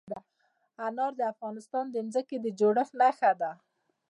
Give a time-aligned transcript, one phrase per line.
[0.87, 3.51] انار د افغانستان د ځمکې د جوړښت نښه ده.